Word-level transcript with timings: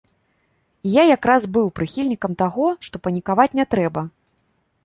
І 0.89 0.93
я 0.93 1.03
як 1.15 1.27
раз 1.31 1.43
быў 1.59 1.69
прыхільнікам 1.79 2.31
таго, 2.41 2.65
што 2.89 3.05
панікаваць 3.09 3.49
не 3.61 3.65
трэба. 3.75 4.01